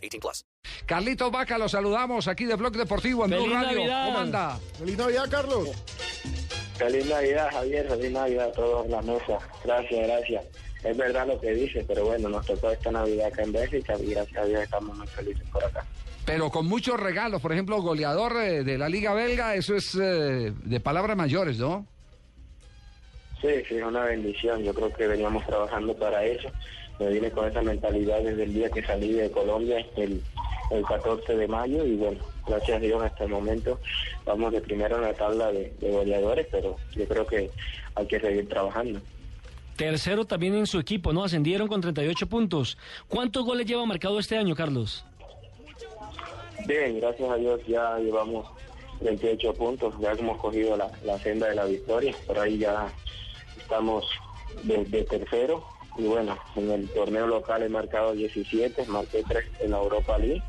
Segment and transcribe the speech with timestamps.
[0.00, 0.44] 18 plus.
[0.86, 3.78] Carlitos Vaca, los saludamos aquí de Blog Deportivo en Blue ¡Feliz Radio.
[3.78, 4.04] Navidad!
[4.06, 4.60] ¿Cómo anda?
[4.78, 5.68] Feliz Navidad, Carlos.
[6.76, 7.88] Feliz Navidad, Javier.
[7.88, 9.38] Feliz Navidad a todos en la mesa.
[9.64, 10.44] Gracias, gracias.
[10.82, 14.10] Es verdad lo que dice, pero bueno, nos tocó esta Navidad acá en Bélgica y
[14.10, 15.84] gracias a Dios estamos muy felices por acá.
[16.24, 20.52] Pero con muchos regalos, por ejemplo, goleador eh, de la Liga Belga, eso es eh,
[20.64, 21.86] de palabras mayores, ¿no?
[23.40, 24.62] Sí, sí, es una bendición.
[24.62, 26.48] Yo creo que veníamos trabajando para eso.
[26.98, 30.22] Me vine con esa mentalidad desde el día que salí de Colombia, el,
[30.70, 33.78] el 14 de mayo, y bueno, gracias a Dios hasta el momento
[34.26, 37.50] vamos de primero en la tabla de, de goleadores, pero yo creo que
[37.94, 39.00] hay que seguir trabajando.
[39.76, 41.24] Tercero también en su equipo, ¿no?
[41.24, 42.76] Ascendieron con 38 puntos.
[43.08, 45.04] ¿Cuántos goles lleva marcado este año, Carlos?
[46.66, 48.46] Bien, gracias a Dios ya llevamos
[49.00, 52.92] 28 puntos, ya hemos cogido la, la senda de la victoria, por ahí ya
[53.70, 54.04] estamos
[54.64, 55.64] de, de tercero
[55.96, 60.42] y bueno, en el torneo local he marcado 17, marqué 3 en la Europa League,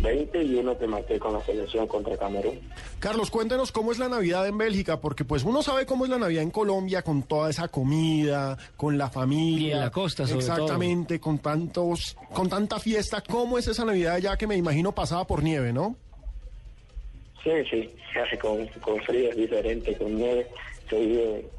[0.00, 2.60] 20 y uno que marqué con la selección contra Camerún.
[3.00, 6.18] Carlos, cuéntenos cómo es la Navidad en Bélgica, porque pues uno sabe cómo es la
[6.18, 9.68] Navidad en Colombia con toda esa comida, con la familia.
[9.68, 13.22] Y en la costa, sobre Exactamente, con tantos, con tanta fiesta.
[13.22, 15.96] ¿Cómo es esa Navidad ya que me imagino pasada por nieve, no?
[17.42, 17.90] Sí, sí,
[18.40, 20.46] con, con frío es diferente, con nieve,
[20.88, 21.50] se vive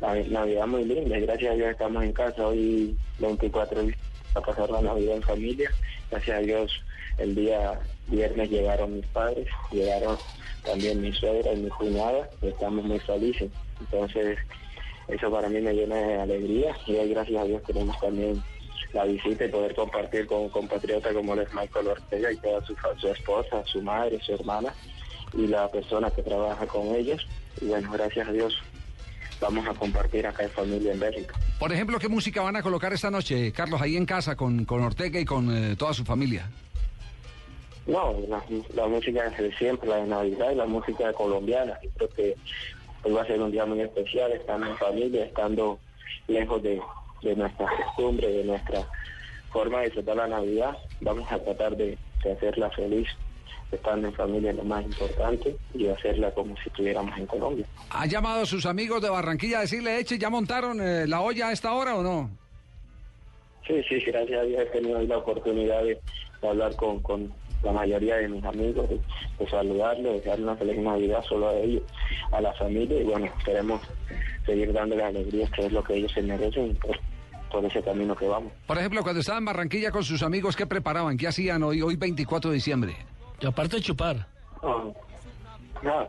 [0.00, 3.98] Navidad muy linda, gracias a Dios estamos en casa hoy 24 días
[4.34, 5.70] a pasar la Navidad en familia,
[6.10, 6.72] gracias a Dios
[7.18, 7.78] el día
[8.08, 10.16] viernes llegaron mis padres, llegaron
[10.64, 14.38] también mi suegra y mi cuñada, y estamos muy felices, entonces
[15.08, 18.42] eso para mí me llena de alegría y hoy gracias a Dios tenemos también
[18.92, 23.08] la visita y poder compartir con un compatriota como es Michael Ortega y toda su
[23.08, 24.72] esposa, su madre, su hermana
[25.32, 27.26] y la persona que trabaja con ellos.
[27.60, 28.54] Y bueno, gracias a Dios
[29.44, 31.34] vamos a compartir acá en familia en Bélgica.
[31.58, 34.82] Por ejemplo, ¿qué música van a colocar esta noche, Carlos, ahí en casa con, con
[34.82, 36.50] Ortega y con eh, toda su familia?
[37.86, 38.42] No, la,
[38.74, 41.78] la música de siempre, la de Navidad y la música colombiana.
[41.82, 42.34] Yo creo que
[43.02, 45.78] hoy va a ser un día muy especial, estando en familia, estando
[46.26, 46.80] lejos de,
[47.22, 48.88] de nuestras costumbres, de nuestra
[49.52, 50.78] forma de disfrutar la Navidad.
[51.02, 53.08] Vamos a tratar de, de hacerla feliz,
[53.72, 57.66] estando en familia es lo más importante, y hacerla como si estuviéramos en Colombia.
[57.90, 61.48] ¿Ha llamado a sus amigos de Barranquilla a decirle, eche, ¿ya montaron eh, la olla
[61.48, 62.30] a esta hora o no?
[63.66, 65.98] Sí, sí, gracias a Dios he tenido la oportunidad de,
[66.42, 67.32] de hablar con, con
[67.62, 69.00] la mayoría de mis amigos, de,
[69.38, 71.82] de saludarlos, de darle una feliz Navidad solo a ellos,
[72.30, 73.80] a la familia, y bueno, queremos
[74.44, 76.98] seguir dándoles alegrías, que es lo que ellos se merecen por,
[77.50, 78.52] por ese camino que vamos.
[78.66, 81.16] Por ejemplo, cuando estaban en Barranquilla con sus amigos, ¿qué preparaban?
[81.16, 82.96] ¿Qué hacían hoy, hoy 24 de diciembre?
[83.40, 84.26] Y aparte de chupar.
[84.62, 84.94] No,
[85.82, 86.08] no,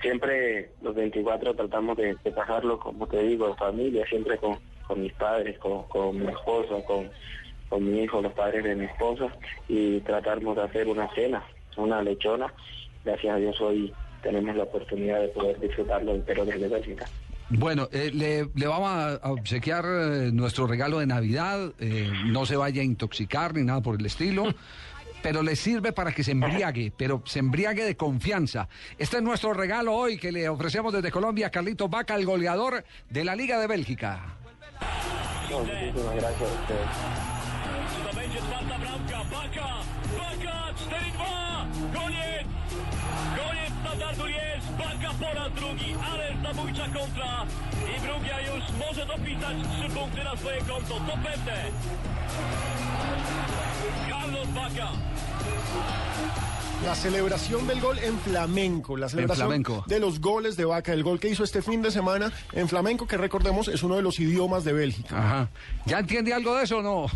[0.00, 5.00] siempre los 24 tratamos de, de pasarlo, como te digo, en familia, siempre con, con
[5.02, 7.10] mis padres, con, con mi esposa, con,
[7.68, 9.26] con mi hijo, los padres de mi esposa,
[9.68, 11.42] y tratamos de hacer una cena,
[11.76, 12.52] una lechona.
[13.04, 13.92] Gracias a Dios hoy
[14.22, 17.06] tenemos la oportunidad de poder disfrutarlo entero desde Bélgica.
[17.52, 21.72] Bueno, eh, le, le vamos a a obsequiar eh, nuestro regalo de Navidad.
[21.80, 24.44] eh, no se vaya a intoxicar ni nada por el estilo.
[25.22, 28.68] Pero le sirve para que se embriague, pero se embriague de confianza.
[28.98, 32.84] Este es nuestro regalo hoy que le ofrecemos desde Colombia a Carlitos Vaca, el goleador
[33.08, 34.36] de la Liga de Bélgica.
[35.50, 37.29] No, muchísimas gracias a ustedes.
[38.10, 39.18] To będzie czwarta bramka.
[39.30, 39.68] Baka!
[40.18, 40.56] Baka!
[40.72, 41.24] 4-2!
[41.94, 42.46] Koniec!
[43.36, 44.66] Koniec standardu jest!
[44.78, 47.46] Baka po raz drugi, ale zabójcza kontra.
[47.96, 50.94] I Brugia już może dopisać trzy punkty na swoje konto.
[50.94, 51.56] To pewne.
[54.10, 54.88] Carlos Baka.
[56.86, 59.84] La celebración del gol en flamenco, la celebración flamenco.
[59.86, 63.06] de los goles de Vaca, el gol que hizo este fin de semana en flamenco,
[63.06, 65.18] que recordemos es uno de los idiomas de Bélgica.
[65.18, 65.48] Ajá.
[65.86, 67.06] ¿Ya entiende algo de eso o no?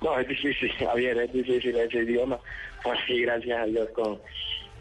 [0.00, 2.38] No, es difícil, Javier, es difícil ese idioma.
[2.82, 4.20] Pues sí, gracias a Dios con,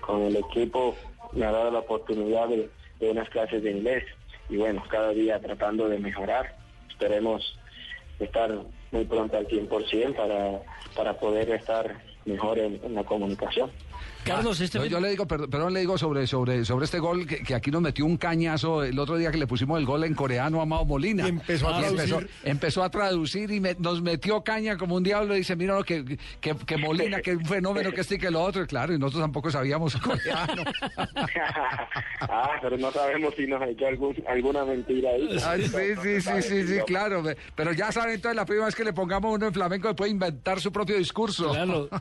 [0.01, 0.95] con el equipo
[1.33, 4.03] me ha dado la oportunidad de, unas clases de inglés.
[4.49, 6.55] Y bueno, cada día tratando de mejorar.
[6.89, 7.59] Esperemos
[8.19, 8.51] estar
[8.91, 10.61] muy pronto al 100% para,
[10.95, 13.71] para poder estar mejor en la comunicación.
[14.23, 17.25] Carlos, este No, yo le digo, perdón, perdón, le digo sobre, sobre, sobre este gol
[17.25, 20.03] que, que aquí nos metió un cañazo el otro día que le pusimos el gol
[20.03, 21.25] en coreano a Mao Molina.
[21.25, 22.29] Y empezó a Y empezó, traducir.
[22.43, 25.83] empezó a traducir y me- nos metió caña como un diablo y dice, mira lo
[25.83, 28.63] que, que, que Molina, que un fenómeno que este y que lo otro.
[28.63, 30.63] Y claro, y nosotros tampoco sabíamos coreano.
[32.21, 35.37] ah, pero no sabemos si nos echó algún, alguna mentira ahí.
[35.45, 35.71] Ay, sí,
[36.01, 37.23] sí, sí, sí, sí, claro.
[37.55, 40.59] Pero ya saben, entonces la primera vez que le pongamos uno en flamenco puede inventar
[40.59, 41.51] su propio discurso.
[41.51, 41.89] Claro.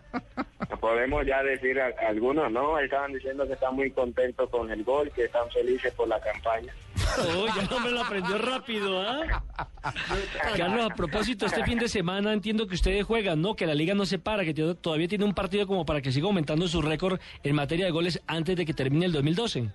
[0.86, 2.78] Podemos ya decir a, a algunos, ¿no?
[2.78, 6.72] Estaban diciendo que están muy contentos con el gol, que están felices por la campaña.
[7.18, 9.42] Oh, ya no me lo aprendió rápido, ¿ah?
[10.56, 13.56] Carlos, a propósito, este fin de semana entiendo que ustedes juegan, ¿no?
[13.56, 16.28] Que la liga no se para, que todavía tiene un partido como para que siga
[16.28, 19.68] aumentando su récord en materia de goles antes de que termine el 2012.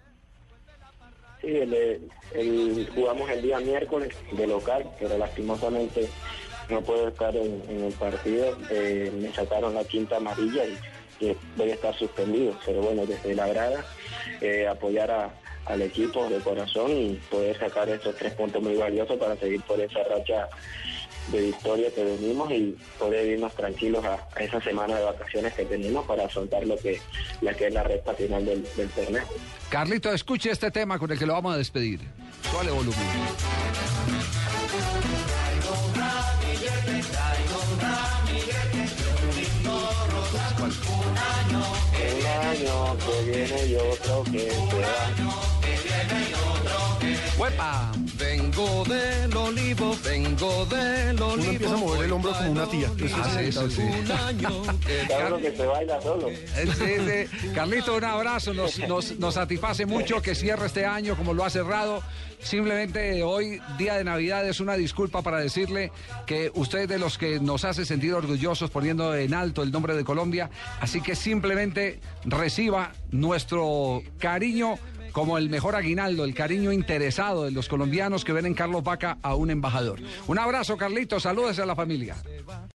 [1.42, 6.08] Sí, el, el- jugamos el día miércoles de local, pero lastimosamente
[6.70, 8.58] no puedo estar en, en el partido.
[8.70, 10.78] Eh, me sacaron la quinta amarilla y,
[11.22, 12.54] y voy a estar suspendido.
[12.66, 13.86] Pero bueno, desde la grada,
[14.42, 15.36] eh, apoyar a-
[15.66, 19.80] al equipo de corazón y poder sacar esos tres puntos muy valiosos para seguir por
[19.80, 20.50] esa racha
[21.32, 25.66] de victoria que venimos y poder irnos tranquilos a, a esa semana de vacaciones que
[25.66, 27.00] tenemos para afrontar lo que,
[27.42, 29.24] la que es la recta final del, del torneo.
[29.70, 32.02] Carlito, escuche este tema con el que lo vamos a despedir.
[32.52, 33.00] Suale volumen.
[40.62, 45.12] Un año que viene y otro que se va.
[47.38, 47.92] ¡Huepa!
[48.22, 51.34] Vengo del olivo, vengo del olivo.
[51.34, 52.88] Uno empieza a mover el hombro como una tía.
[53.16, 53.82] Ah, es sí, sí, sí.
[55.08, 56.30] Claro que se baila solo.
[56.30, 57.48] Eh, sí, sí.
[57.56, 58.54] Carlito, un abrazo.
[58.54, 62.04] Nos, nos, nos satisface mucho que cierre este año como lo ha cerrado.
[62.40, 65.92] Simplemente hoy, día de Navidad, es una disculpa para decirle
[66.26, 69.96] que usted es de los que nos hace sentir orgullosos poniendo en alto el nombre
[69.96, 70.50] de Colombia.
[70.80, 74.78] Así que simplemente reciba nuestro cariño
[75.12, 79.18] como el mejor aguinaldo, el cariño interesado de los colombianos que ven en Carlos Vaca
[79.22, 80.00] a un embajador.
[80.28, 81.20] Un abrazo, Carlito.
[81.20, 82.16] Saludos a la familia.